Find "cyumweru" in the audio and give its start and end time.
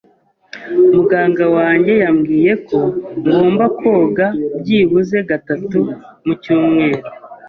6.41-7.01